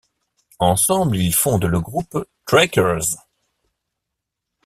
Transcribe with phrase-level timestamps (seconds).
[0.57, 3.05] Ensemble, ils fondent le groupe Trackers.